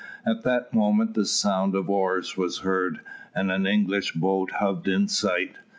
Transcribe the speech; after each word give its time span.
At 0.25 0.41
that 0.41 0.73
moment 0.73 1.13
the 1.13 1.27
sound 1.27 1.75
of 1.75 1.87
oars 1.87 2.35
was 2.35 2.61
heard, 2.61 3.01
and 3.35 3.51
an 3.51 3.67
English 3.67 4.13
boat 4.13 4.53
hove 4.53 4.87
in 4.87 5.07
sight. 5.07 5.57